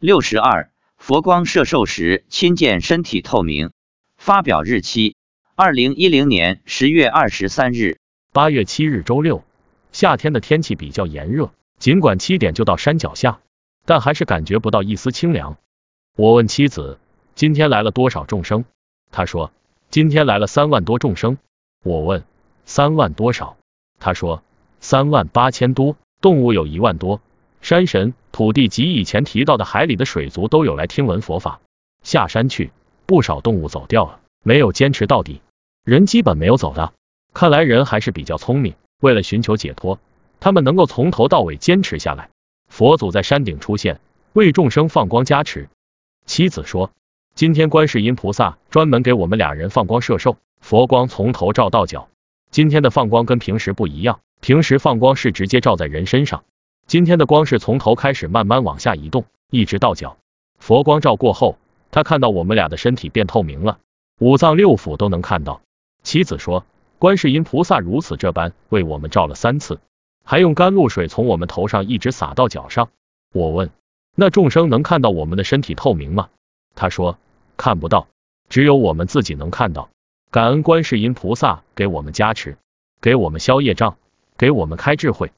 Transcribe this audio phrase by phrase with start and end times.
[0.00, 3.72] 六十二，佛光摄受时亲见身体透明。
[4.16, 5.16] 发表日期：
[5.56, 7.98] 二零一零年十月二十三日。
[8.32, 9.42] 八月七日周六。
[9.90, 13.40] 夏天的天气比较炎热，尽管七点就到山脚下，
[13.86, 15.56] 但还是感觉不到一丝清凉。
[16.14, 17.00] 我问妻子
[17.34, 18.64] ：“今天来了多少众生？”
[19.10, 19.50] 他说
[19.90, 21.38] ：“今天来了三万多众生。”
[21.82, 22.22] 我问
[22.64, 23.56] ：“三万多少？”
[23.98, 24.44] 他说
[24.78, 27.20] ：“三万八千多，动物有一万多，
[27.60, 31.60] 山神、土地及以前提到的海里的水族都有来听闻佛法。
[32.02, 32.70] 下山去，
[33.06, 35.42] 不少动物走掉了，没有坚持到底，
[35.84, 36.92] 人基本没有走的。
[37.34, 40.00] 看来人还是比较聪明。”为了寻求解脱，
[40.40, 42.30] 他们能够从头到尾坚持下来。
[42.68, 44.00] 佛祖在山顶出现，
[44.32, 45.68] 为众生放光加持。
[46.26, 46.90] 妻子说
[47.36, 52.08] ：“今天观世音菩萨专门给我们俩人放光摄受，佛光从头照到脚。
[52.50, 56.42] 今天的放光跟平时不一样，平时放光是直接照在人身上，
[56.88, 60.16] 今天的光是从头开始慢慢往下移动，一直到脚。
[60.58, 61.58] 佛光照过后，
[61.90, 63.78] 他看到我们俩的身体变透明了，
[64.18, 65.60] 五脏六腑都能看到。”
[66.02, 66.64] 妻子说。
[66.98, 69.78] 观世音菩萨如此这般为我们照了三次，
[70.24, 72.88] 还用甘露水从我们头上一直洒到脚上。
[73.32, 73.70] 我问：
[74.16, 76.30] 那众生能看到我们的身体透明吗？
[76.74, 77.16] 他说：
[77.56, 78.08] 看不到，
[78.48, 79.90] 只有我们自己能看到。
[80.32, 82.56] 感恩观世音菩萨给我们加持，
[83.00, 83.96] 给我们消业障，
[84.36, 85.30] 给我们开智慧。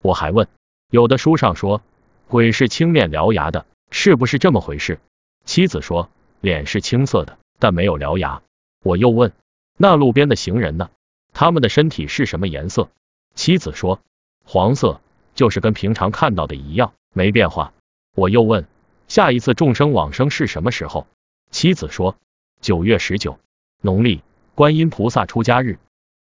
[0.00, 0.48] 我还问：
[0.92, 1.80] 有的书上说
[2.28, 5.00] 鬼是青面獠牙的，是不是这么回事？
[5.46, 6.10] 妻子说：
[6.42, 8.42] 脸是青色的，但没有獠牙。
[8.84, 9.32] 我又问：
[9.78, 10.90] 那路边的行人呢？
[11.32, 12.90] 他们的身体是什么颜色？
[13.34, 14.02] 妻子说
[14.44, 15.00] 黄色，
[15.34, 17.72] 就是跟平常看到的一样，没变化。
[18.14, 18.66] 我又问
[19.08, 21.06] 下一次众生往生是什么时候？
[21.50, 22.18] 妻子说
[22.60, 23.38] 九月十九，
[23.80, 24.20] 农历
[24.54, 25.78] 观音菩萨出家日。